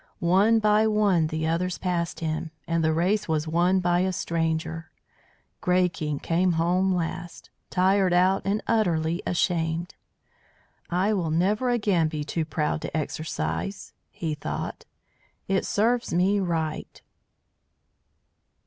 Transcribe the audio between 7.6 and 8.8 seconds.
tired out and